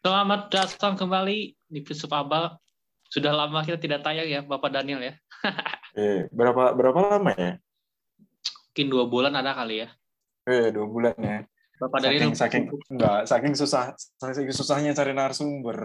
[0.00, 2.56] Selamat datang kembali di Filsuf Abal.
[3.12, 5.14] Sudah lama kita tidak tayang ya, Bapak Daniel ya.
[5.90, 7.58] Eh, berapa berapa lama ya?
[8.70, 9.90] Mungkin dua bulan ada kali ya.
[10.46, 11.44] Eh, dua bulan ya.
[11.82, 12.38] Bapak Saking Daniel.
[12.38, 13.82] saking enggak saking susah
[14.22, 15.78] saking susahnya cari narasumber.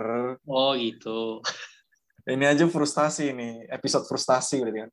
[0.47, 1.41] Oh gitu.
[2.23, 4.91] Ini aja frustasi nih, episode frustasi berarti kan.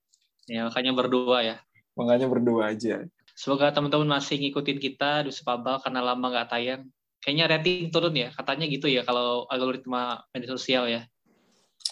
[0.49, 1.57] Ya makanya berdua ya.
[1.95, 3.07] Makanya berdua aja.
[3.39, 6.89] Semoga teman-teman masih ngikutin kita di Filsuf Abal karena lama nggak tayang.
[7.23, 11.07] Kayaknya rating turun ya, katanya gitu ya kalau algoritma media sosial ya.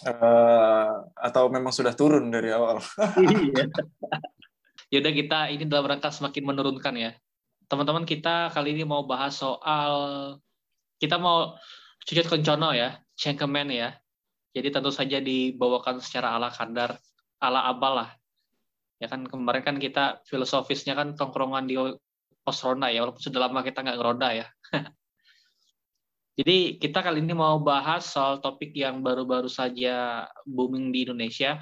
[0.01, 0.91] Eh,
[1.23, 2.83] atau memang sudah turun dari awal.
[4.91, 4.99] Iya.
[4.99, 7.15] Yaudah kita ini dalam rangka semakin menurunkan ya.
[7.71, 9.93] Teman-teman kita kali ini mau bahas soal
[10.99, 11.55] kita mau
[12.03, 13.95] cucut kencono ya, cengkemen ya.
[14.51, 16.99] Jadi tentu saja dibawakan secara ala kadar,
[17.39, 18.09] ala abal lah.
[18.99, 21.79] Ya kan kemarin kan kita filosofisnya kan tongkrongan di
[22.43, 24.47] pos ronda ya, walaupun sudah lama kita nggak ngeronda ya.
[26.41, 31.61] Jadi kita kali ini mau bahas soal topik yang baru-baru saja booming di Indonesia,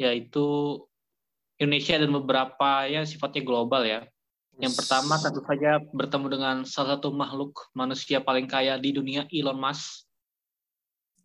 [0.00, 0.80] yaitu
[1.60, 4.08] Indonesia dan beberapa ya sifatnya global ya.
[4.56, 9.60] Yang pertama tentu saja bertemu dengan salah satu makhluk manusia paling kaya di dunia Elon
[9.60, 10.08] Musk.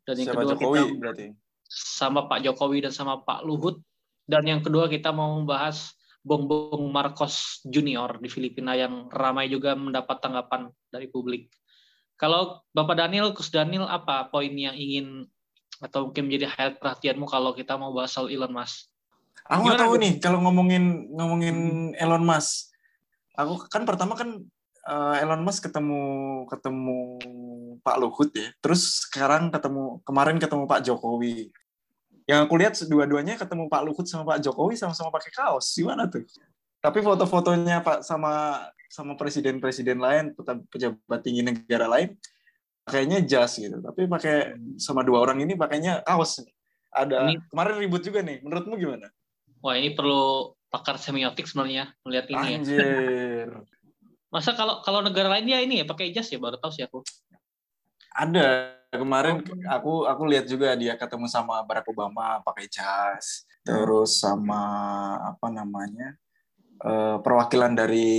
[0.03, 1.25] Dan yang Siapa kedua Jokowi kita berarti?
[1.69, 3.79] sama Pak Jokowi dan sama Pak Luhut.
[4.27, 5.95] Dan yang kedua kita mau membahas
[6.27, 11.47] Bong Bong Marcos Junior di Filipina yang ramai juga mendapat tanggapan dari publik.
[12.19, 15.23] Kalau Bapak Daniel, Kus Daniel, apa poin yang ingin
[15.79, 18.91] atau mungkin menjadi highlight perhatianmu kalau kita mau bahas soal Elon Musk?
[19.47, 21.57] Aku nggak tahu nih kalau ngomongin ngomongin
[21.95, 22.75] Elon Musk.
[23.39, 24.35] Aku kan pertama kan
[24.83, 26.03] eh, Elon Musk ketemu
[26.51, 26.99] ketemu
[27.79, 28.51] Pak Luhut ya.
[28.59, 31.55] Terus sekarang ketemu kemarin ketemu Pak Jokowi.
[32.27, 35.71] Yang aku lihat dua-duanya ketemu Pak Luhut sama Pak Jokowi sama-sama pakai kaos.
[35.71, 36.27] Gimana tuh?
[36.83, 40.33] Tapi foto-fotonya Pak sama sama presiden-presiden lain,
[40.67, 42.17] pejabat tinggi negara lain
[42.81, 43.77] pakainya jas gitu.
[43.79, 46.41] Tapi pakai sama dua orang ini pakainya kaos.
[46.89, 48.41] Ada Ini- kemarin ribut juga nih.
[48.41, 49.13] Menurutmu gimana?
[49.61, 52.57] Wah ini perlu pakar semiotik sebenarnya melihat ini ya.
[52.57, 53.49] Anjir.
[54.33, 57.05] Masa kalau kalau negara lain ya ini ya pakai jas ya baru tahu sih aku.
[58.09, 59.69] Ada kemarin Oh.
[59.69, 63.45] aku aku lihat juga dia ketemu sama Barack Obama pakai jas.
[63.61, 64.61] Terus sama
[65.29, 66.17] apa namanya?
[66.79, 68.09] Eh, perwakilan dari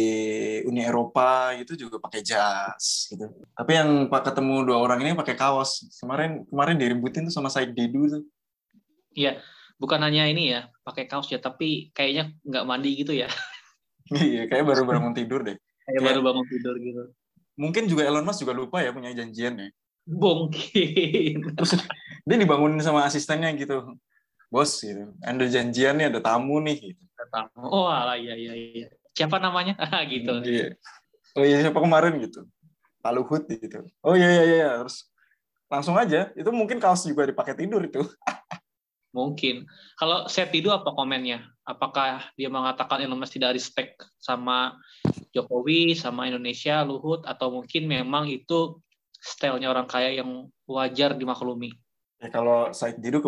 [0.68, 3.28] Uni Eropa itu juga pakai jas gitu.
[3.56, 5.88] Tapi yang pak ketemu dua orang ini pakai kaos.
[6.00, 8.22] Kemarin kemarin diributin tuh sama Said Didu tuh.
[9.16, 9.42] Iya,
[9.80, 13.28] bukan hanya ini ya pakai kaos ya, tapi kayaknya nggak mandi gitu ya.
[14.10, 15.54] Iya, kayak baru bangun tidur deh.
[15.86, 17.02] Kayak baru bangun tidur gitu.
[17.54, 19.70] Mungkin juga Elon Musk juga lupa ya punya janjian ya.
[20.10, 21.54] Mungkin.
[21.54, 21.78] Terus
[22.26, 23.94] dia dibangunin sama asistennya gitu.
[24.50, 25.14] Bos gitu.
[25.22, 27.02] Ada janjian nih, ada tamu nih gitu.
[27.70, 28.88] Oh alah, iya iya iya.
[29.14, 29.78] Siapa namanya?
[29.94, 30.42] Ah, gitu.
[30.42, 30.74] Iya.
[31.38, 32.42] Oh iya siapa kemarin gitu.
[33.00, 33.86] Pak Luhut gitu.
[34.02, 35.06] Oh iya iya iya terus
[35.70, 38.02] langsung aja itu mungkin kaos juga dipakai tidur itu.
[39.10, 39.66] Mungkin.
[39.98, 41.42] Kalau saya tidur apa komennya?
[41.66, 44.78] Apakah dia mengatakan Elon Musk tidak respect sama
[45.34, 48.78] Jokowi, sama Indonesia, Luhut, atau mungkin memang itu
[49.18, 51.74] stylenya orang kaya yang wajar dimaklumi?
[52.22, 53.18] Ya kalau Said Didu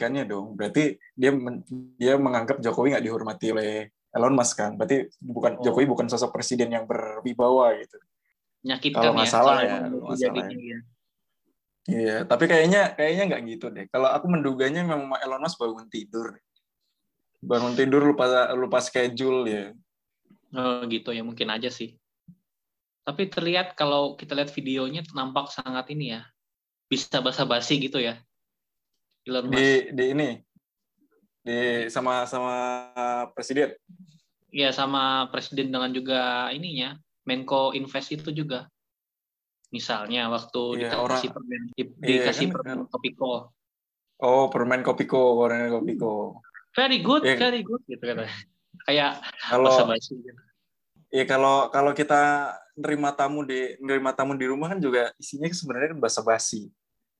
[0.00, 0.56] kebalikannya dong.
[0.56, 1.64] Berarti dia men-
[2.00, 4.72] dia menganggap Jokowi nggak dihormati oleh Elon Musk kan.
[4.80, 5.62] Berarti bukan Oh.
[5.62, 8.00] Jokowi bukan sosok presiden yang berwibawa gitu.
[8.64, 9.32] Menyakitkan Kalau nggak ya.
[9.32, 10.78] salah ya, emang kalau itu nggak salah jadinya, ya.
[11.90, 13.84] Iya, tapi kayaknya kayaknya nggak gitu deh.
[13.92, 16.36] Kalau aku menduganya memang Elon Musk bangun tidur.
[17.40, 19.64] Bangun tidur lupa lupa schedule ya.
[20.56, 21.96] Oh, gitu ya mungkin aja sih.
[23.00, 26.22] Tapi terlihat kalau kita lihat videonya nampak sangat ini ya.
[26.90, 28.20] Bisa basa-basi gitu ya.
[29.26, 29.56] Elon Musk.
[29.56, 30.30] Di di ini
[31.40, 31.58] di
[31.88, 32.56] sama sama
[33.32, 33.72] presiden.
[34.50, 38.66] Ya sama presiden dengan juga ininya Menko Invest itu juga.
[39.70, 43.32] Misalnya waktu Iya, dikasih orang- permen di- Iya, dikasih kan, permen Kopiko.
[44.20, 46.42] Oh, permen Kopiko, permen Kopiko.
[46.74, 47.38] Very good, Iya.
[47.38, 48.26] very good gitu kan.
[48.86, 50.42] Kayak Kalau basa-basi gitu.
[51.10, 55.94] ya kalau kalau kita nerima tamu di nerima tamu di rumah kan juga isinya sebenarnya
[55.94, 56.70] kan basa-basi,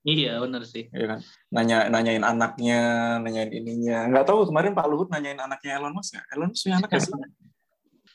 [0.00, 0.88] Iya, benar sih.
[0.88, 1.18] ya kan?
[1.52, 2.80] Nanya nanyain anaknya,
[3.20, 4.08] nanyain ininya.
[4.08, 6.26] Nggak tahu kemarin Pak Luhut nanyain anaknya Elon Musk nggak?
[6.32, 7.12] Elon Musk punya anak nggak sih?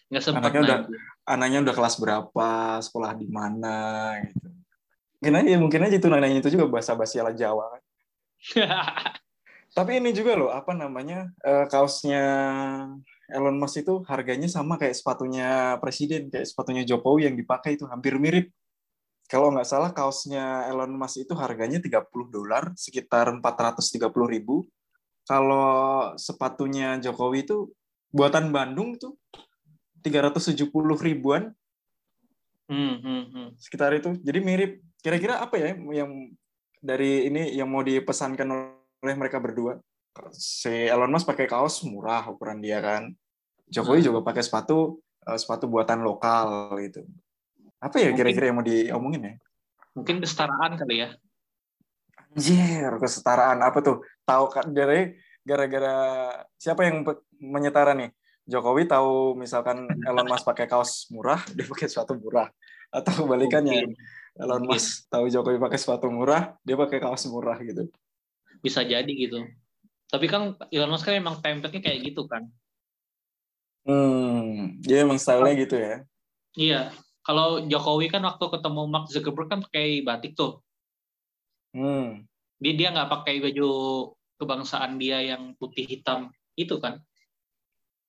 [0.06, 1.00] Nggak sempat Anaknya udah nanya.
[1.26, 2.50] anaknya udah kelas berapa,
[2.82, 3.78] sekolah di mana
[4.26, 4.48] gitu.
[5.22, 7.82] Mungkin aja, mungkin aja itu nanya itu juga bahasa basi ala Jawa kan.
[9.78, 12.24] Tapi ini juga loh, apa namanya eh, kaosnya
[13.30, 18.18] Elon Musk itu harganya sama kayak sepatunya presiden, kayak sepatunya Jokowi yang dipakai itu hampir
[18.22, 18.50] mirip.
[19.25, 24.66] Kalau nggak salah kaosnya Elon Musk itu harganya 30 dolar, sekitar 430 ribu.
[25.25, 27.74] Kalau sepatunya Jokowi itu
[28.13, 29.18] buatan Bandung tuh
[30.06, 30.69] 370
[31.01, 31.50] ribuan
[32.66, 33.48] Hmm, hmm, hmm.
[33.62, 34.18] sekitar itu.
[34.22, 34.72] Jadi mirip.
[35.06, 36.33] kira-kira apa ya yang
[36.81, 38.50] dari ini yang mau dipesankan
[39.06, 39.77] oleh mereka berdua?
[40.33, 43.13] Si Elon Musk pakai kaos murah ukuran dia kan.
[43.69, 44.07] Jokowi Hmm.
[44.10, 47.06] juga pakai sepatu eh, sepatu buatan lokal gitu.
[47.86, 49.34] Apa ya kira-kira yang mau diomongin ya?
[49.94, 51.10] Mungkin kesetaraan kali ya.
[52.34, 54.02] Anjir, kesetaraan apa tuh?
[54.26, 55.14] Tahu kan dari
[55.46, 55.96] gara-gara
[56.58, 57.06] siapa yang
[57.38, 58.10] menyetara nih?
[58.46, 62.50] Jokowi tahu misalkan Elon Musk pakai kaos murah, dia pakai sepatu murah.
[62.90, 63.94] Atau kebalikannya.
[64.36, 64.68] Elon.
[64.68, 67.88] Musk tahu Jokowi pakai sepatu murah, dia pakai kaos murah gitu.
[68.60, 69.46] Bisa jadi gitu.
[70.10, 72.50] Tapi kan Elon Musk kan emang template-nya kayak gitu kan.
[73.86, 75.96] Hmm, dia emang style-nya gitu ya.
[76.58, 76.82] Iya.
[77.25, 80.62] Kalau Jokowi kan waktu ketemu Mark Zuckerberg kan pakai batik tuh.
[81.74, 82.22] Hmm.
[82.62, 83.69] Dia dia nggak pakai baju
[84.38, 87.01] kebangsaan dia yang putih hitam itu kan.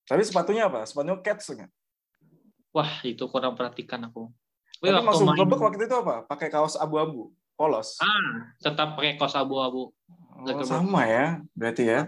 [0.05, 0.85] Tapi sepatunya apa?
[0.85, 1.67] Sepatunya Cats kan?
[2.71, 4.29] Wah, itu kurang perhatikan aku.
[4.77, 6.15] Tapi waktu masuk main- Zuckerberg waktu itu apa?
[6.29, 7.97] Pakai kaos abu-abu, polos.
[7.97, 9.89] Ah, tetap pakai kaos abu-abu.
[10.37, 12.05] Oh, sama ya, berarti ya.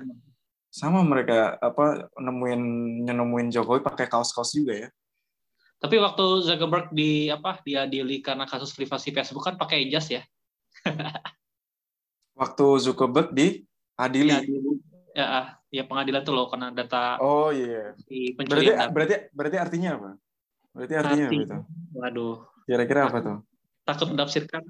[0.69, 2.61] Sama mereka apa nemuin
[3.09, 4.89] nemuin Jokowi pakai kaos-kaos juga ya.
[5.79, 10.23] Tapi waktu Zuckerberg di apa diadili karena kasus privasi Facebook kan pakai jas ya.
[12.35, 13.63] Waktu Zuckerberg di
[13.95, 14.31] adili.
[14.31, 14.71] Diadili.
[15.11, 17.91] Ya, ah, ya pengadilan tuh loh karena data Oh iya.
[18.07, 18.91] di Berarti pencurian data.
[18.93, 20.09] berarti berarti artinya apa?
[20.71, 21.57] Berarti artinya apa Arti- itu?
[21.97, 23.37] Waduh, Kira-kira apa tuh?
[23.83, 24.63] takut menafsirkan.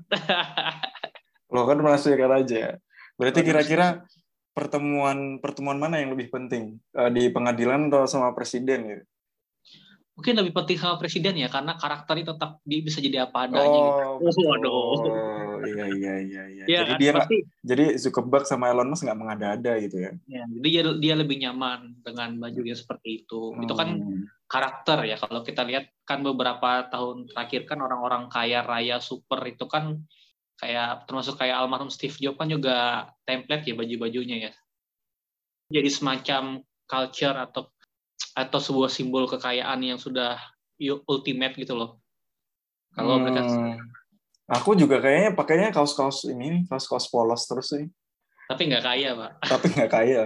[1.53, 2.79] Lo kan menafsirkan aja.
[3.19, 4.07] Berarti kira-kira
[4.55, 9.03] pertemuan pertemuan mana yang lebih penting Eh, di pengadilan atau sama presiden gitu?
[10.19, 14.01] Mungkin lebih penting sama presiden ya karena karakternya tetap dia bisa jadi apa adanya gitu.
[14.04, 14.71] Oh, Oh, waduh.
[14.75, 16.63] oh, iya iya iya iya.
[16.68, 20.12] Iya jadi kan, dia pasti jadi Zuckerberg sama Elon Musk nggak mengada-ada gitu ya?
[20.27, 23.56] ya, jadi dia, dia lebih nyaman dengan baju yang seperti itu.
[23.63, 24.27] Itu kan Hmm.
[24.51, 29.63] karakter ya kalau kita lihat kan beberapa tahun terakhir kan orang-orang kaya raya super itu
[29.72, 30.04] kan
[30.60, 34.54] kayak termasuk kayak almarhum Steve Jobs kan juga template ya baju-bajunya ya
[35.69, 37.69] jadi semacam culture atau
[38.31, 40.39] atau sebuah simbol kekayaan yang sudah
[41.06, 42.00] ultimate gitu loh
[42.92, 43.77] kalau mereka Hmm.
[44.50, 47.86] Aku juga kayaknya pakainya kaos-kaos ini, kaos-kaos polos terus sih.
[48.50, 50.24] tapi nggak kaya pak Tapi nggak kaya.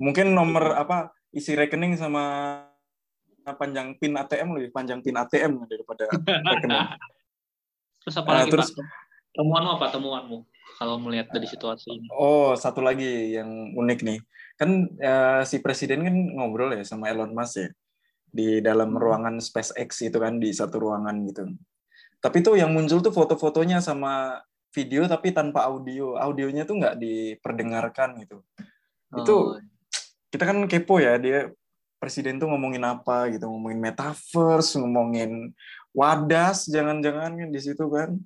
[0.00, 2.56] Mungkin nomor apa isi rekening sama
[3.52, 6.08] panjang pin ATM lebih panjang pin ATM daripada
[6.48, 6.88] rekening.
[8.00, 8.80] terus apa lagi terus- pak
[9.34, 10.38] temuanmu apa temuanmu
[10.74, 14.18] kalau melihat dari situasi ini Oh, satu lagi yang unik nih.
[14.54, 17.68] Kan eh, si presiden kan ngobrol ya sama Elon Musk ya
[18.34, 19.00] di dalam Hmm.
[19.02, 21.46] ruangan SpaceX itu kan di satu ruangan gitu.
[22.18, 24.42] Tapi tuh yang muncul tuh foto-fotonya sama
[24.74, 26.18] video tapi tanpa audio.
[26.18, 28.42] Audionya tuh nggak diperdengarkan gitu.
[29.14, 29.62] Itu- Oh,
[30.34, 31.46] Kita kan kepo ya dia
[32.02, 35.54] presiden tuh ngomongin apa gitu, ngomongin metaverse, ngomongin
[35.94, 38.18] wadas, jangan-jangan kan di situ kan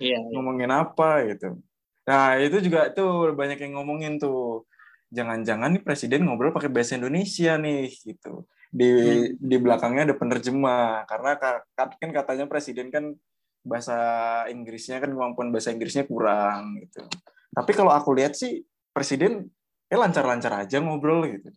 [0.00, 0.32] iya iya.
[0.32, 1.60] ngomongin apa gitu.
[2.08, 4.64] Nah itu juga tuh banyak yang ngomongin tuh,
[5.12, 8.44] jangan-jangan nih presiden ngobrol pakai bahasa Indonesia nih gitu.
[8.70, 8.90] Di
[9.38, 13.14] di belakangnya ada penerjemah karena ka- ka- kan katanya presiden kan
[13.66, 13.96] bahasa
[14.50, 17.02] Inggrisnya kan kemampuan bahasa Inggrisnya kurang gitu.
[17.54, 19.46] Tapi kalau aku lihat sih presiden
[19.86, 21.50] eh lancar-lancar aja ngobrol gitu.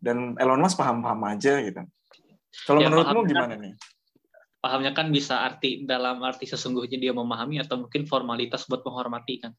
[0.00, 1.80] Dan Elon Musk paham-paham aja gitu.
[2.64, 3.74] Kalau Ya, menurutmu gimana nih?
[4.60, 9.52] pahamnya kan bisa arti dalam arti sesungguhnya dia memahami atau mungkin formalitas buat menghormati kan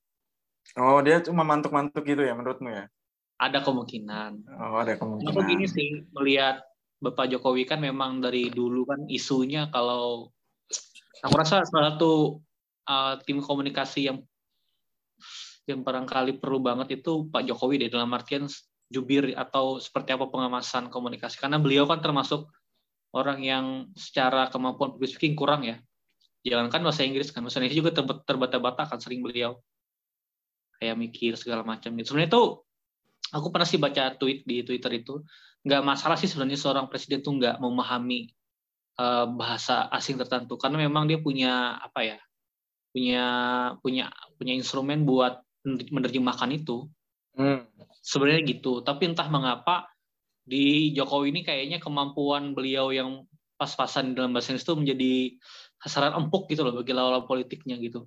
[0.77, 2.85] Oh dia cuma mantuk-mantuk gitu ya menurutmu ya?
[3.41, 4.31] Ada kemungkinan.
[4.61, 5.33] Oh ada kemungkinan.
[5.33, 6.61] Aku gini sih melihat
[7.01, 10.29] Bapak Jokowi kan memang dari dulu kan isunya kalau
[11.25, 12.37] aku rasa salah satu
[12.85, 14.21] uh, tim komunikasi yang
[15.65, 18.45] yang barangkali perlu banget itu Pak Jokowi deh dalam artian
[18.93, 21.41] jubir atau seperti apa pengemasan komunikasi.
[21.41, 22.45] Karena beliau kan termasuk
[23.17, 23.65] orang yang
[23.97, 25.81] secara kemampuan public speaking kurang ya.
[26.45, 29.57] Jangankan bahasa Inggris kan bahasa Indonesia juga ter- terbata-bata kan sering beliau.
[30.77, 32.13] Kayak mikir segala macam gitu.
[32.13, 32.43] Sebenarnya itu
[33.31, 35.23] aku pernah sih baca tweet di Twitter itu
[35.63, 38.29] nggak masalah sih sebenarnya seorang presiden tuh nggak memahami
[38.99, 42.19] eh, bahasa asing tertentu karena memang dia punya apa ya
[42.91, 43.25] punya
[43.79, 46.87] punya punya instrumen buat menerjemahkan itu
[47.31, 47.63] Hmm.
[48.03, 49.87] sebenarnya gitu tapi entah mengapa
[50.43, 53.23] di Jokowi ini kayaknya kemampuan beliau yang
[53.55, 55.13] pas-pasan dalam bahasa Inggris itu menjadi
[55.79, 58.03] sasaran empuk gitu loh bagi lawan politiknya gitu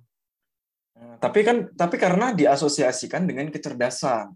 [0.95, 4.31] Tapi kan tapi karena diasosiasikan dengan kecerdasan.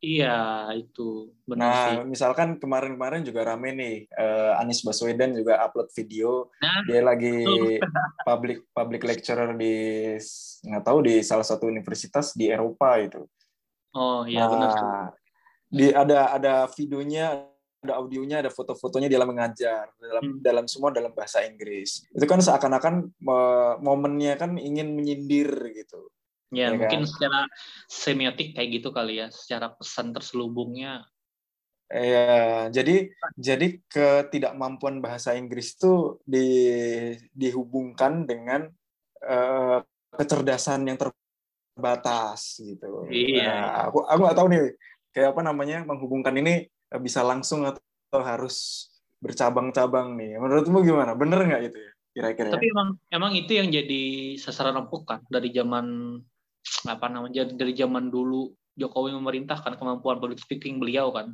[0.00, 5.88] Iya itu benar sih Nah, misalkan kemarin-kemarin juga rame nih eh, Anies Baswedan juga upload
[5.92, 7.36] video Nah, dia lagi
[8.28, 9.74] public public lecturer di
[10.66, 13.22] nggak tahu di salah satu universitas di Eropa itu.
[13.96, 15.08] oh iya benar sih Nah,
[15.66, 20.38] di ada ada videonya ada audionya, ada foto-fotonya dia mengajar dalam Hmm.
[20.42, 22.02] dalam semua dalam bahasa Inggris.
[22.10, 26.10] Itu kan seakan-akan me- momennya kan ingin menyindir gitu.
[26.54, 27.10] Ya, Ya mungkin kan?
[27.10, 27.40] secara
[27.90, 31.06] semiotik kayak gitu kali ya, secara pesan terselubungnya.
[31.86, 36.50] Iya, jadi jadi ketidakmampuan bahasa Inggris itu di,
[37.30, 38.66] dihubungkan dengan
[39.22, 39.78] eh,
[40.10, 43.06] kecerdasan yang terbatas gitu.
[43.06, 43.46] Iya.
[43.46, 44.62] Nah, aku aku nggak tahu nih
[45.14, 46.66] kayak apa namanya menghubungkan ini
[46.98, 48.90] bisa langsung atau harus
[49.22, 50.42] bercabang-cabang nih.
[50.42, 51.14] Menurutmu gimana?
[51.14, 51.92] Bener nggak itu ya?
[52.16, 52.50] Kira-kira.
[52.56, 56.18] Tapi emang emang itu yang jadi sasaran empuk kan dari zaman
[56.86, 61.32] apa namanya dari zaman dulu Jokowi memerintahkan kemampuan public speaking beliau kan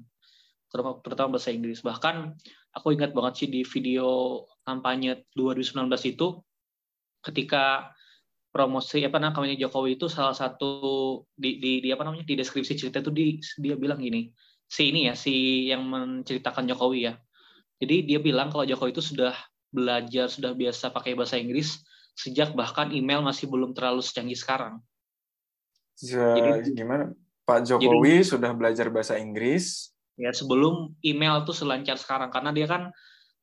[0.72, 1.84] terutama, bahasa Inggris.
[1.84, 2.32] Bahkan
[2.72, 6.40] aku ingat banget sih di video kampanye 2019 itu
[7.20, 7.92] ketika
[8.48, 13.04] promosi apa namanya Jokowi itu salah satu di, di, di apa namanya di deskripsi cerita
[13.04, 13.26] itu di,
[13.60, 14.32] dia bilang gini
[14.68, 17.14] si ini ya si yang menceritakan Jokowi ya.
[17.82, 19.36] Jadi dia bilang kalau Jokowi itu sudah
[19.72, 21.80] belajar sudah biasa pakai bahasa Inggris
[22.12, 24.84] sejak bahkan email masih belum terlalu secanggih sekarang
[25.94, 27.12] jadi- gimana?
[27.42, 29.90] Pak Jokowi sudah belajar bahasa Inggris.
[30.12, 32.92] ya sebelum email tuh selancar sekarang karena dia kan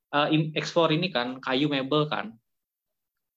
[0.10, 2.34] eh, im- ekspor ini kan kayu mebel kan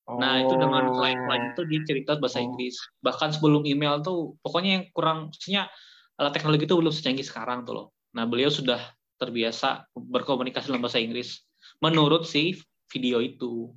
[0.03, 0.99] Nah, itu dengan Oh.
[0.99, 2.45] slide-slide itu dia cerita bahasa Oh.
[2.45, 2.75] Inggris.
[3.01, 5.71] Bahkan sebelum email tuh, pokoknya yang kurang, maksudnya
[6.17, 7.87] alat teknologi itu belum secanggih sekarang tuh loh.
[8.11, 8.83] Nah, beliau sudah
[9.17, 11.47] terbiasa berkomunikasi dalam bahasa Inggris.
[11.79, 12.59] Menurut si
[12.91, 13.71] video itu.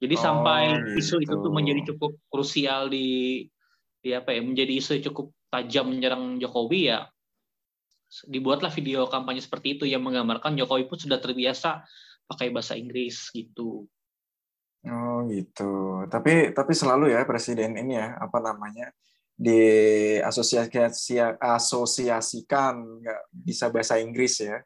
[0.00, 0.62] Jadi Oh, sampai
[0.96, 1.44] isu itu gitu.
[1.44, 3.44] tuh menjadi cukup krusial di,
[3.98, 7.08] di apa ya, menjadi isu cukup tajam menyerang Jokowi ya,
[8.24, 11.84] dibuatlah video kampanye seperti itu yang menggambarkan Jokowi pun sudah terbiasa
[12.28, 13.88] pakai bahasa Inggris gitu.
[14.86, 16.04] Oh gitu.
[16.06, 18.88] Tapi tapi selalu ya presiden ini ya apa namanya
[19.38, 19.60] di
[20.18, 24.58] asosiasi asosiasikan nggak bisa bahasa Inggris ya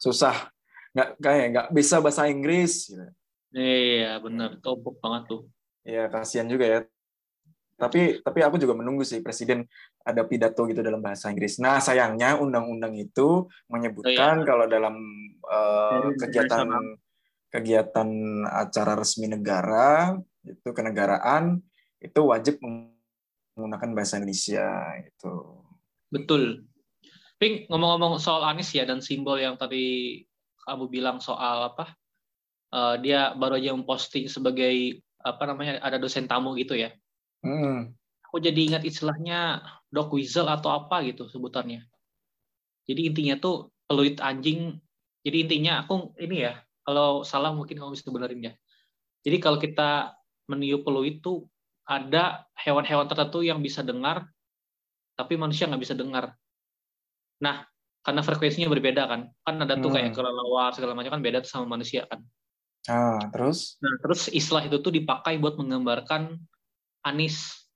[0.00, 0.48] susah
[0.96, 3.04] nggak kayak nggak bisa bahasa Inggris gitu.
[3.48, 5.42] Iya benar, itu banget tuh.
[5.80, 6.78] ya kasihan juga ya
[7.78, 9.62] tapi tapi aku juga menunggu sih presiden
[10.02, 14.98] ada pidato gitu dalam bahasa Inggris nah sayangnya undang-undang itu menyebutkan kalau dalam
[15.46, 16.68] Dari kegiatan
[17.48, 18.08] kegiatan
[18.50, 21.62] acara resmi negara itu kenegaraan
[22.02, 24.68] itu wajib menggunakan bahasa Indonesia
[24.98, 25.58] itu
[26.08, 26.64] Betul.
[27.38, 30.24] Pink ngomong-ngomong soal Anies ya dan simbol yang tadi
[30.66, 31.94] kamu bilang soal apa?
[32.68, 36.92] eh, dia baru aja memposting sebagai apa namanya ada dosen tamu gitu ya.
[37.44, 37.94] Hmm.
[38.28, 41.86] Aku jadi ingat istilahnya dog whistle atau apa gitu sebutannya.
[42.84, 44.76] Jadi intinya tuh peluit anjing.
[45.24, 48.52] Jadi intinya aku ini ya, kalau salah mungkin kamu bisa benerin ya.
[49.24, 50.16] Jadi kalau kita
[50.48, 51.48] meniup peluit tuh
[51.88, 54.28] ada hewan-hewan tertentu yang bisa dengar,
[55.16, 56.36] tapi manusia nggak bisa dengar.
[57.40, 57.64] Nah,
[58.04, 60.16] karena frekuensinya berbeda kan, kan ada tuh kayak Hmm.
[60.16, 62.24] kelelawar segala macam kan beda tuh sama manusia kan.
[62.88, 66.40] ah terus Nah, terus istilah itu tuh dipakai buat menggambarkan
[67.08, 67.66] Anis.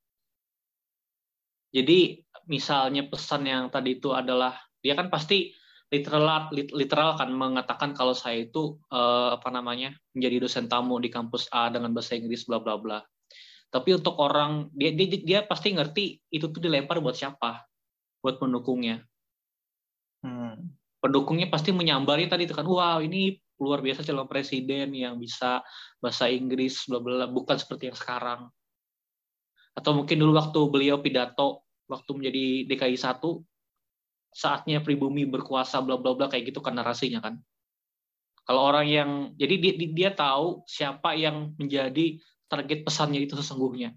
[1.73, 4.53] Jadi misalnya pesan yang tadi itu adalah
[4.85, 5.55] dia kan pasti
[5.93, 11.13] literal lit- literal kan mengatakan kalau saya itu eh, apa namanya menjadi dosen tamu di
[11.13, 12.99] kampus A dengan bahasa Inggris bla bla bla.
[13.73, 17.65] Tapi untuk orang dia dia, dia pasti ngerti itu tuh dilempar buat siapa?
[18.21, 19.01] Buat pendukungnya.
[20.25, 20.77] hmm.
[21.03, 25.63] Pendukungnya pasti menyambarnya tadi itu kan, wow ini luar biasa calon presiden yang bisa
[25.99, 27.27] bahasa Inggris bla bla bla.
[27.31, 28.49] bukan seperti yang sekarang.
[29.73, 33.41] Atau mungkin dulu waktu beliau pidato waktu menjadi DKI 1
[34.33, 37.41] saatnya pribumi berkuasa bla bla bla kayak gitu kan narasinya kan.
[38.43, 42.19] Kalau orang yang jadi dia, dia- tahu siapa yang menjadi
[42.51, 43.95] target pesannya itu sesungguhnya.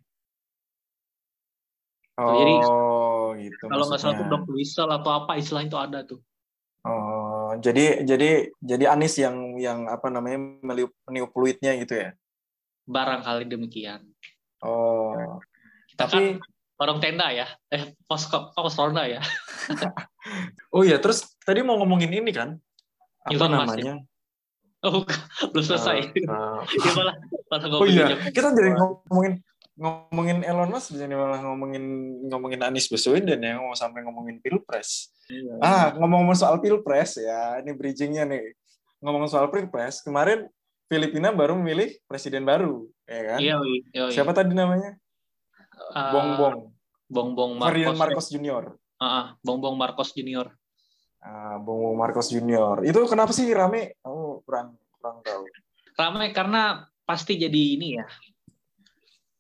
[2.15, 6.23] Jadi, oh gitu Kalau nggak salah tuh dog whistle atau apa istilah itu ada tuh.
[6.85, 12.09] Oh, jadi jadi jadi Anis yang yang apa namanya meniup, meniup fluidnya gitu ya?
[12.85, 14.05] Barangkali demikian.
[14.61, 15.41] Oh,
[15.95, 16.43] tapi kan
[16.75, 19.23] warung tenda ya, eh pos pos ronda ya.
[20.75, 22.59] oh iya terus tadi mau ngomongin ini kan
[23.25, 24.03] apa namanya?
[24.85, 25.01] Oh,
[25.49, 26.13] belum selesai.
[26.85, 27.15] Malah
[27.49, 29.33] malah oh iya, jam- kita jadi ngomongin
[29.75, 31.83] ngomongin Elon Musk jadi malah ngomongin
[32.31, 35.11] ngomongin Anies Baswedan ya, mau sampai ngomongin pilpres.
[35.27, 35.57] Iya.
[35.59, 38.55] Ah, ngomong-ngomong soal pilpres ya, ini bridgingnya nih.
[39.03, 40.47] Ngomong soal pilpres, kemarin
[40.85, 43.39] Filipina baru memilih presiden baru, ya kan?
[43.41, 44.13] Iya, iya, iya.
[44.13, 44.95] Siapa tadi namanya?
[45.95, 46.57] Ah, Bong Bong.
[47.07, 48.27] Bong Bong Ferdinand Marcos.
[48.27, 48.63] Marcos Junior.
[48.99, 50.51] Ah, ah, Bong Bong Marcos Junior.
[51.23, 52.83] Ah, Bong Bong Marcos Junior.
[52.83, 53.95] Itu kenapa sih rame?
[54.03, 55.47] Oh, kurang kurang tahu.
[55.95, 58.05] Ramai karena pasti jadi ini ya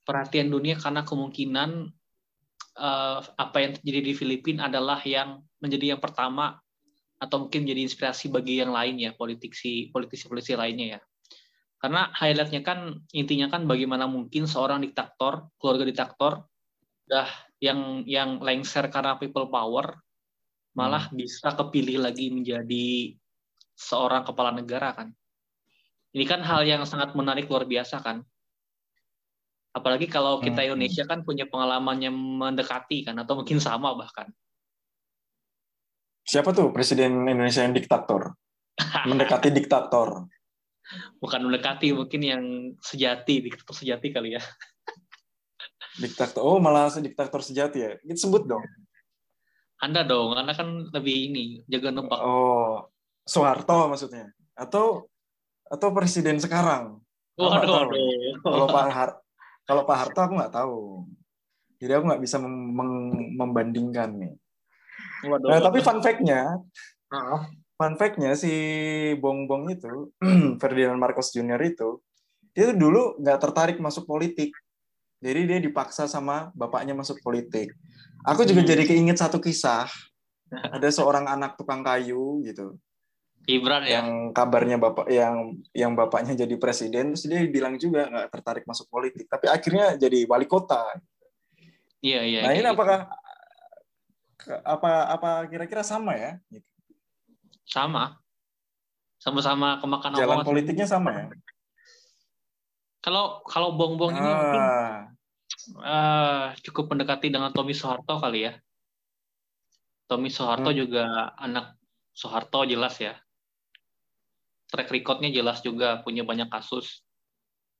[0.05, 1.69] perhatian dunia karena kemungkinan
[2.77, 6.55] eh, apa yang terjadi di Filipina adalah yang menjadi yang pertama
[7.17, 11.01] atau mungkin jadi inspirasi bagi yang lain ya politisi politisi politisi lainnya ya
[11.85, 16.41] karena highlightnya kan intinya kan bagaimana mungkin seorang diktator keluarga diktator
[17.05, 17.29] udah
[17.61, 19.93] yang yang lengser karena people power
[20.73, 21.21] malah hmm.
[21.21, 23.13] bisa kepilih lagi menjadi
[23.77, 25.13] seorang kepala negara kan
[26.17, 28.25] ini kan hal yang sangat menarik luar biasa kan
[29.77, 30.73] apalagi kalau kita hmm.
[30.73, 34.33] Indonesia kan punya pengalaman yang mendekati kan atau mungkin sama bahkan
[36.25, 38.33] Siapa tuh presiden Indonesia yang diktator?
[39.09, 40.25] Mendekati diktator.
[41.17, 42.43] Bukan mendekati, mungkin yang
[42.77, 44.41] sejati, diktator sejati kali ya.
[46.03, 46.43] Diktator.
[46.43, 47.91] Oh, malah diktator sejati ya.
[48.03, 48.61] Kita sebut dong.
[49.79, 52.19] Anda dong, Anda kan lebih ini, jaga nebak.
[52.19, 52.91] Oh,
[53.23, 54.31] Soeharto maksudnya.
[54.55, 55.07] Atau
[55.65, 56.99] atau presiden sekarang.
[57.35, 57.99] Oh, aduh, aduh.
[58.43, 59.09] Kalau Pak Har
[59.65, 60.79] kalau Pak Harto aku nggak tahu.
[61.81, 62.55] Jadi aku nggak bisa mem
[63.35, 64.33] membandingkan nih.
[65.25, 66.55] Waduh, nah, tapi fun fact-nya,
[67.11, 67.41] uh.
[67.75, 68.51] Fun fact-nya si
[69.19, 70.11] Bong Bong itu,
[70.61, 71.59] Ferdinand Marcos Jr.
[71.63, 71.99] itu,
[72.55, 74.55] dia tuh dulu nggak tertarik masuk politik.
[75.19, 77.75] Jadi dia dipaksa sama bapaknya masuk politik.
[78.23, 78.71] Aku juga hmm.
[78.71, 79.87] jadi keinget satu kisah.
[80.51, 82.79] Ada seorang anak tukang kayu gitu.
[83.45, 84.01] Ibran ya.
[84.01, 85.35] Yang kabarnya bapak yang
[85.75, 90.25] yang bapaknya jadi presiden terus dia bilang juga nggak tertarik masuk politik, tapi akhirnya jadi
[90.25, 90.81] wali kota.
[92.01, 92.39] Iya iya.
[92.45, 92.73] Nah ini gitu.
[92.73, 92.99] apakah
[94.61, 96.37] apa apa kira-kira sama ya?
[97.65, 98.15] Sama.
[99.19, 100.45] Sama-sama kemakan Jalan omongan.
[100.45, 101.25] politiknya sama ya?
[103.01, 104.17] Kalau kalau bong-bong ah.
[104.17, 104.63] ini mungkin
[105.81, 108.53] uh, cukup mendekati dengan Tommy Soeharto kali ya.
[110.05, 110.77] Tommy Soeharto hmm.
[110.77, 111.77] juga anak
[112.13, 113.17] Soeharto jelas ya.
[114.69, 117.01] Track recordnya jelas juga punya banyak kasus.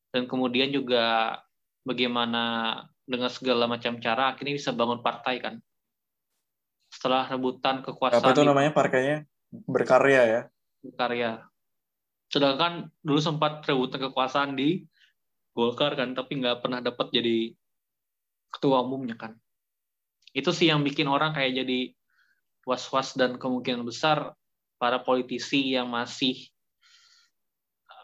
[0.10, 1.38] Dan kemudian juga
[1.86, 5.62] bagaimana dengan segala macam cara akhirnya bisa bangun partai kan
[6.90, 8.24] setelah rebutan kekuasaan.
[8.24, 9.28] Apa itu namanya partainya?
[9.64, 10.42] Berkarya ya?
[10.84, 11.32] Berkarya.
[12.28, 14.84] Sedangkan dulu sempat rebutan kekuasaan di
[15.56, 17.56] Golkar kan, tapi nggak pernah dapat jadi
[18.52, 19.40] ketua umumnya kan.
[20.36, 21.96] Itu sih yang bikin orang kayak jadi
[22.68, 24.36] was-was dan kemungkinan besar
[24.76, 26.52] para politisi yang masih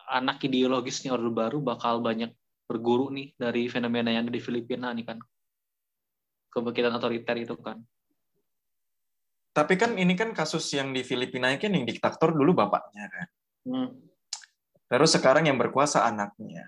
[0.08, 2.32] anak ideologisnya Orde Baru bakal banyak
[2.68, 5.20] berguru nih dari fenomena yang ada di Filipina nih kan.
[6.52, 7.84] Kebangkitan otoriter itu kan.
[9.52, 13.28] Tapi kan ini kan kasus yang di Filipina kan yang diktator dulu bapaknya kan.
[13.68, 13.90] Hmm.
[14.88, 16.68] Terus sekarang yang berkuasa anaknya.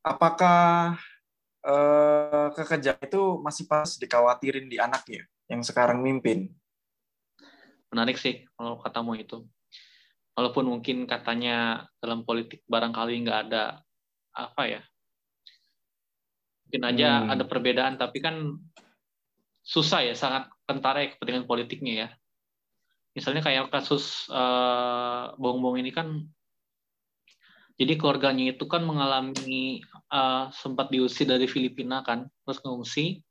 [0.00, 0.96] Apakah
[1.64, 6.48] eh, kekejam itu masih pas dikhawatirin di anaknya yang sekarang mimpin?
[7.92, 9.44] Menarik sih kalau katamu itu.
[10.34, 13.86] Walaupun mungkin katanya dalam politik barangkali nggak ada
[14.34, 14.82] apa ya,
[16.66, 17.30] mungkin aja hmm.
[17.30, 18.58] ada perbedaan, tapi kan
[19.64, 22.08] susah ya, sangat kentara ya kepentingan politiknya ya.
[23.16, 26.28] Misalnya kayak kasus uh, bong-bong ini kan,
[27.80, 29.80] jadi keluarganya itu kan mengalami
[30.12, 33.24] uh, sempat diusir dari Filipina kan, terus ngungsi,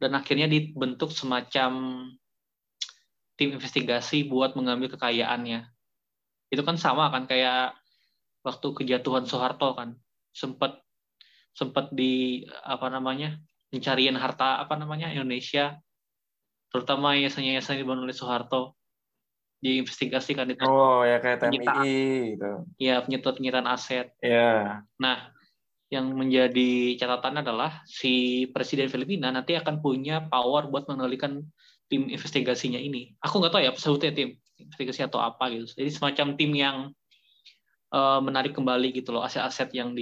[0.00, 1.72] dan akhirnya dibentuk semacam
[3.36, 5.68] tim investigasi buat mengambil kekayaannya.
[6.48, 7.76] Itu kan sama kan kayak
[8.46, 9.98] waktu kejatuhan Soeharto kan,
[10.32, 10.80] sempat
[11.52, 13.40] sempat di apa namanya
[13.76, 15.76] pencarian harta apa namanya Indonesia
[16.72, 18.72] terutama yayasan-yayasan dibangun oleh Soeharto
[19.60, 20.64] diinvestigasikan itu.
[20.64, 22.50] Oh ya kayak TMI gitu.
[22.80, 24.12] Iya penyetor penyitaan aset.
[24.20, 24.84] Iya.
[25.00, 25.32] Nah
[25.86, 31.46] yang menjadi catatan adalah si presiden Filipina nanti akan punya power buat mengendalikan
[31.86, 33.14] tim investigasinya ini.
[33.22, 35.68] Aku nggak tahu ya sebutnya tim investigasi atau apa gitu.
[35.78, 36.76] Jadi semacam tim yang
[37.94, 39.94] uh, menarik kembali gitu loh aset-aset yang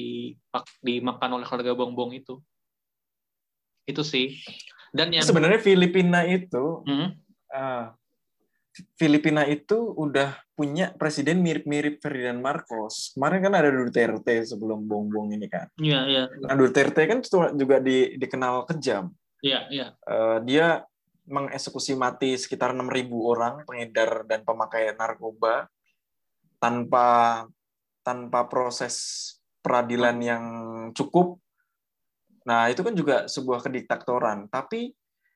[0.81, 2.41] dimakan oleh keluarga Bongbong itu.
[3.85, 4.41] Itu sih.
[4.95, 7.09] Dan yang sebenarnya Filipina itu hmm?
[7.51, 7.91] uh,
[8.99, 13.15] Filipina itu udah punya presiden mirip-mirip Ferdinand Marcos.
[13.15, 15.71] Kemarin kan ada Duterte sebelum bong-bong ini kan.
[15.79, 16.23] Iya, iya.
[16.43, 17.23] Nah, Duterte kan
[17.55, 19.15] juga di, dikenal kejam.
[19.43, 19.87] Iya, iya.
[20.03, 20.83] Uh, dia
[21.31, 25.71] mengeksekusi mati sekitar 6.000 orang pengedar dan pemakai narkoba
[26.61, 27.45] tanpa
[28.05, 28.97] tanpa proses
[29.65, 30.45] peradilan yang
[30.93, 31.41] cukup
[32.45, 34.93] Nah, itu kan juga sebuah kediktatoran, tapi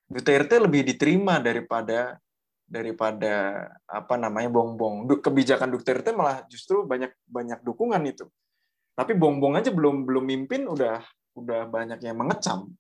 [0.09, 2.17] Duterte lebih diterima daripada
[2.65, 5.05] daripada apa namanya bongbong.
[5.21, 8.25] Kebijakan Duterte malah justru banyak banyak dukungan itu.
[8.97, 11.05] Tapi bongbong aja belum belum mimpin udah
[11.37, 12.73] udah banyak yang mengecam.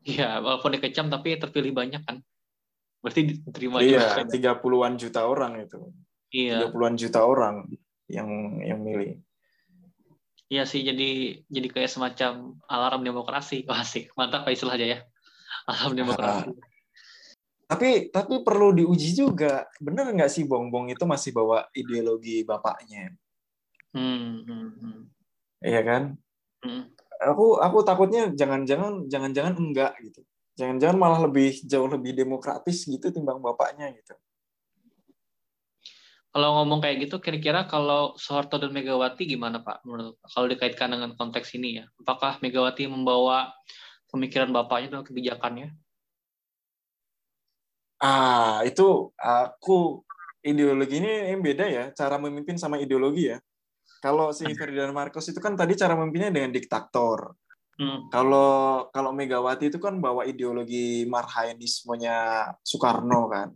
[0.00, 2.24] Iya, walaupun dikecam tapi terpilih banyak kan.
[3.04, 4.24] Berarti diterima iya, juga.
[4.24, 5.80] Iya, 30-an juta orang itu.
[6.32, 6.68] Iya.
[6.68, 7.56] 30-an juta orang
[8.08, 8.28] yang
[8.64, 9.20] yang milih.
[10.50, 13.62] Iya sih, jadi jadi kayak semacam alarm demokrasi.
[13.70, 14.10] Wah, asik.
[14.18, 14.98] Mantap Pak istilahnya ya.
[15.70, 16.50] Alarm demokrasi.
[17.70, 23.14] tapi tapi perlu diuji juga bener nggak sih bongbong itu masih bawa ideologi bapaknya
[23.94, 25.00] Hmm, hmm, hmm.
[25.62, 26.18] iya kan
[26.66, 26.90] Hmm.
[27.22, 30.26] aku aku takutnya jangan-jangan jangan-jangan enggak gitu
[30.58, 34.18] jangan-jangan malah lebih jauh lebih demokratis gitu timbang bapaknya gitu
[36.30, 39.82] Kalau ngomong kayak gitu, kira-kira kalau Soeharto dan Megawati gimana Pak?
[39.82, 43.50] Menurut kalau dikaitkan dengan konteks ini ya, apakah Megawati membawa
[44.14, 45.74] pemikiran bapaknya dalam kebijakannya?
[48.00, 50.00] ah itu aku
[50.40, 53.38] ideologi ini yang beda ya cara memimpin sama ideologi ya
[54.00, 57.36] kalau si Ferdinand Marcos itu kan tadi cara memimpinnya dengan diktator
[57.80, 58.12] Hmm.
[58.12, 63.48] Kalau kalau Megawati itu kan bawa ideologi marhainismenya Soekarno kan.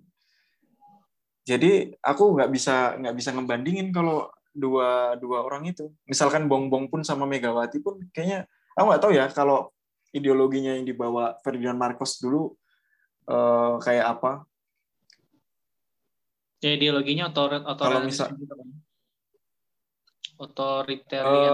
[1.45, 5.93] Jadi aku nggak bisa nggak bisa ngebandingin kalau dua dua orang itu.
[6.09, 9.69] Misalkan Bongbong pun sama Megawati pun kayaknya aku nggak tahu ya kalau
[10.15, 12.57] ideologinya yang dibawa Ferdinand Marcos dulu
[13.29, 14.33] eh, kayak apa.
[16.65, 18.69] Ya, ideologinya otor Kalau otoritarian misal gitu kan.
[20.41, 21.53] Otoritarian.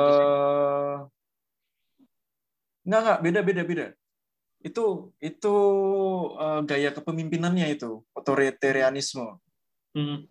[2.87, 3.87] eh nggak beda beda beda.
[4.63, 5.55] Itu itu
[6.39, 9.35] eh, gaya kepemimpinannya itu otoritarianisme.
[9.97, 10.31] Hmm.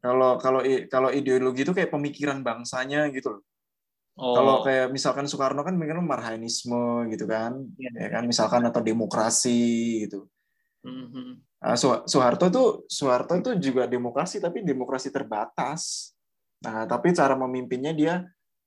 [0.00, 3.42] Kalau kalau kalau ideologi itu kayak pemikiran bangsanya gitu loh.
[4.16, 7.90] Oh, Kalau kayak misalkan Soekarno kan mikirnya marhainisme gitu kan, Iya.
[8.00, 9.60] ya kan misalkan atau demokrasi
[10.08, 10.24] gitu.
[10.80, 11.32] hmm, hmm.
[11.60, 11.76] Nah,
[12.08, 16.14] Soeharto tuh Soeharto tuh juga demokrasi tapi demokrasi terbatas.
[16.64, 18.14] Nah, tapi cara memimpinnya dia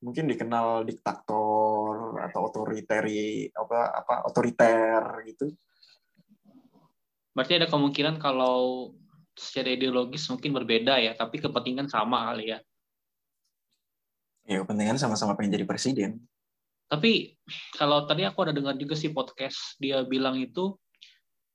[0.05, 5.49] mungkin dikenal diktator atau otoritari apa apa otoriter gitu.
[7.39, 8.91] Berarti ada kemungkinan kalau
[9.31, 12.59] secara ideologis mungkin berbeda ya, tapi kepentingan sama kali ya.
[14.43, 16.19] Ya, kepentingan sama-sama pengen jadi presiden.
[16.91, 17.39] Tapi
[17.79, 20.75] kalau tadi aku ada dengar juga sih podcast dia bilang itu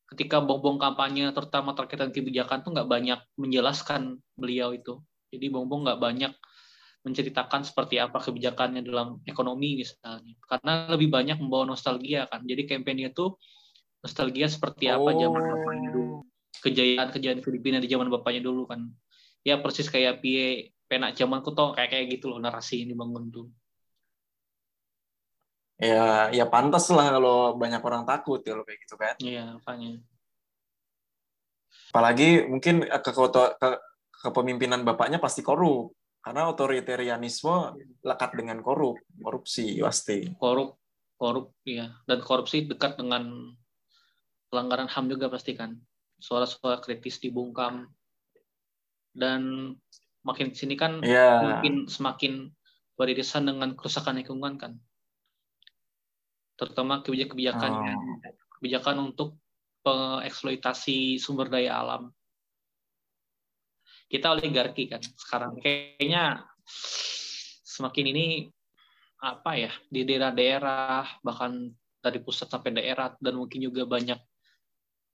[0.09, 5.05] ketika bongbong kampanye terutama terkait dengan kebijakan tuh nggak banyak menjelaskan beliau itu.
[5.37, 6.33] Jadi bongbong nggak banyak
[7.05, 10.33] menceritakan seperti apa kebijakannya dalam ekonomi misalnya.
[10.49, 12.41] Karena lebih banyak membawa nostalgia kan.
[12.41, 13.37] Jadi kampanye itu
[14.05, 16.21] nostalgia seperti apa zaman bapaknya dulu.
[16.61, 18.93] Kejayaan-kejayaan Filipina di zaman bapaknya dulu kan.
[19.41, 23.49] Ya persis kayak pie penak zamanku toh kayak kayak gitu loh narasi yang dibangun tuh.
[25.81, 29.17] Ya, ya pantas lah kalau banyak orang takut kalau kayak gitu kan.
[29.19, 29.99] Iya, makanya.
[31.91, 33.69] Apalagi mungkin ke, ke,
[34.23, 35.97] kepemimpinan bapaknya pasti korup.
[36.25, 40.25] Karena otoritarianisme lekat dengan korup, korupsi pasti.
[40.41, 40.81] Korup,
[41.21, 41.93] korup, ya.
[42.09, 43.53] Dan korupsi dekat dengan
[44.55, 45.75] pelanggaran HAM juga pasti kan.
[46.23, 47.91] Suara-suara kritis dibungkam.
[49.11, 49.75] Dan
[50.23, 51.43] makin sini kan ya.
[51.43, 52.55] makin semakin
[52.95, 54.79] beririsan dengan kerusakan lingkungan kan.
[56.55, 58.23] Terutama kebijakan-kebijakan Oh.
[58.59, 59.43] kebijakan untuk
[59.83, 62.15] pengeksploitasi sumber daya alam.
[64.07, 66.47] Kita oligarki kan sekarang kayaknya
[67.67, 68.27] semakin ini
[69.19, 74.21] apa ya di daerah-daerah bahkan dari pusat sampai daerah dan mungkin juga banyak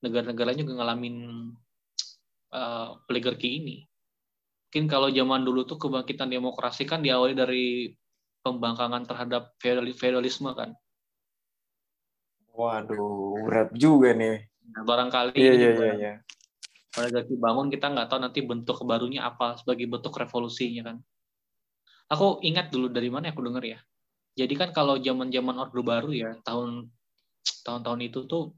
[0.00, 1.16] negara-negara juga ngalamin
[2.52, 3.76] uh, oligarki ini.
[4.70, 7.90] Mungkin kalau zaman dulu tuh kebangkitan demokrasi kan diawali dari
[8.40, 10.72] pembangkangan terhadap feodalisme kan.
[12.54, 14.46] Waduh, berat juga nih.
[14.70, 16.14] Nah, barangkali Iya, iya, iya, iya.
[16.98, 20.96] oligarki bangun kita nggak tahu nanti bentuk barunya apa sebagai bentuk revolusinya kan.
[22.10, 23.78] Aku ingat dulu dari mana aku dengar ya.
[24.34, 26.90] Jadi kan kalau zaman-zaman Orde Baru ya tahun
[27.62, 28.54] tahun-tahun itu tuh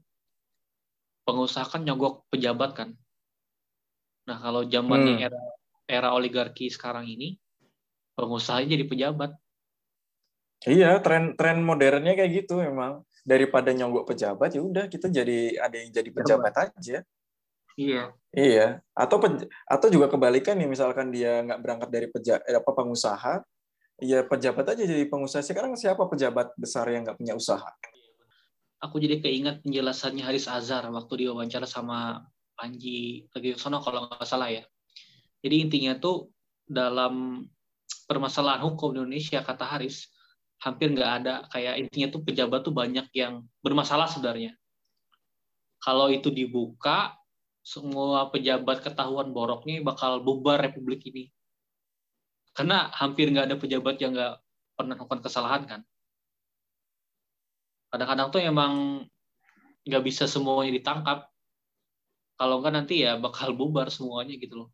[1.23, 2.89] pengusaha kan nyogok pejabat kan.
[4.27, 5.25] Nah kalau zamannya Hmm.
[5.27, 5.41] era
[5.83, 7.35] era oligarki sekarang ini
[8.15, 9.31] pengusahanya jadi pejabat.
[10.63, 13.03] Iya, tren tren modernnya kayak gitu memang.
[13.23, 17.03] Daripada nyogok pejabat ya udah kita jadi ada yang jadi pejabat aja.
[17.79, 18.03] Iya.
[18.33, 22.71] Iya, atau pej- atau juga kebalikan nih misalkan dia nggak berangkat dari peja, eh, apa
[22.73, 23.45] pengusaha,
[24.01, 25.45] ya pejabat aja jadi pengusaha.
[25.45, 27.69] Sekarang siapa pejabat besar yang nggak punya usaha?
[28.83, 34.63] Aku jadi keinget penjelasannya Haris Azhar waktu diwawancara sama Panji Pragiwaksono kalau nggak salah ya.
[35.39, 36.31] Jadi intinya tuh
[36.67, 37.47] dalam
[38.07, 40.11] permasalahan hukum di Indonesia kata Haris
[40.63, 44.55] hampir nggak ada kayak intinya tuh pejabat tuh banyak yang bermasalah sebenarnya.
[45.83, 47.15] Kalau itu dibuka
[47.63, 51.31] semua pejabat ketahuan boroknya bakal bubar republik ini.
[52.51, 54.39] Karena hampir nggak ada pejabat yang nggak
[54.75, 55.81] pernah melakukan kesalahan kan.
[57.93, 58.73] Kadang-kadang tuh emang
[59.85, 61.29] nggak bisa semuanya ditangkap.
[62.33, 64.69] Kalau nggak nanti ya bakal bubar semuanya gitu loh.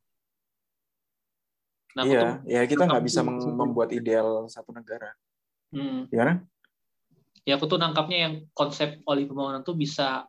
[2.00, 5.12] Nah, iya, tuh ya kita nggak bisa membuat ideal satu negara.
[5.76, 6.08] Hmm.
[6.08, 6.48] Gimana?
[7.44, 10.24] Ya aku tuh nangkapnya yang konsep oli pembangunan tuh bisa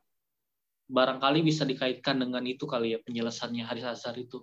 [0.90, 4.42] barangkali bisa dikaitkan dengan itu kali ya penjelasannya Haris Azhar itu.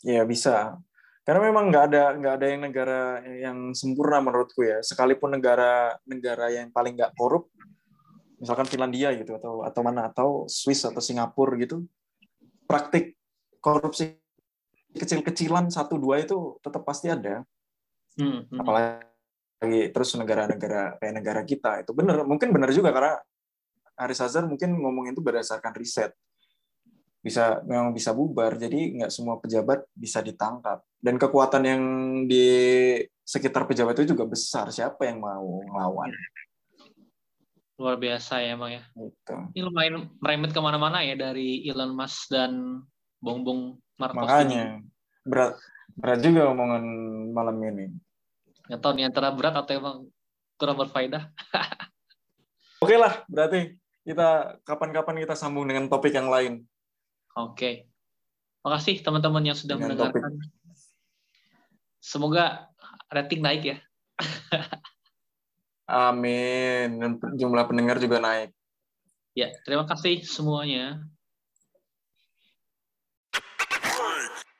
[0.00, 0.80] Ya bisa.
[1.24, 4.84] Karena memang nggak ada nggak ada yang negara yang sempurna menurutku ya.
[4.84, 7.48] Sekalipun negara negara yang paling nggak korup,
[8.36, 11.88] misalkan Finlandia gitu atau atau mana atau Swiss atau Singapura gitu,
[12.68, 13.16] praktik
[13.64, 14.20] korupsi
[14.92, 17.40] kecil-kecilan satu dua itu tetap pasti ada.
[18.20, 18.60] Hmm, hmm.
[18.60, 23.16] Apalagi terus negara-negara kayak negara kita itu benar mungkin benar juga karena
[23.96, 26.12] Aris Azhar mungkin ngomong itu berdasarkan riset
[27.24, 28.60] bisa memang bisa bubar.
[28.60, 30.84] Jadi nggak semua pejabat bisa ditangkap.
[31.00, 31.82] Dan kekuatan yang
[32.28, 32.46] di
[33.24, 34.68] sekitar pejabat itu juga besar.
[34.68, 36.12] Siapa yang mau ngelawan
[37.74, 38.82] luar biasa ya emang ya.
[38.94, 39.34] Gitu.
[39.58, 42.82] ini lumayan merembet ke mana-mana ya dari Elon Musk dan
[43.18, 44.78] Bongbong Marcos makanya.
[44.78, 44.86] Ini.
[45.26, 45.58] berat
[45.98, 46.84] berat juga omongan
[47.34, 47.90] malam ini.
[48.70, 49.96] Nggak tahu nih antara berat atau emang
[50.54, 51.34] kurang berfaedah.
[52.84, 53.74] Oke lah berarti
[54.06, 56.62] kita kapan-kapan kita sambung dengan topik yang lain
[57.34, 57.90] Oke.
[58.64, 60.40] Makasih teman-teman yang sudah Dengan mendengarkan.
[60.40, 60.52] Topik.
[62.00, 62.70] Semoga
[63.10, 63.78] rating naik ya.
[66.08, 67.00] Amin.
[67.00, 68.54] Dan jumlah pendengar juga naik.
[69.34, 71.02] Ya, terima kasih semuanya.